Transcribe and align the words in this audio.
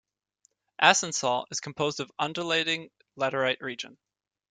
Asansol 0.81 1.45
is 1.51 1.59
composed 1.59 1.99
of 1.99 2.11
undulating 2.17 2.89
latterite 3.19 3.61
region. 3.61 3.99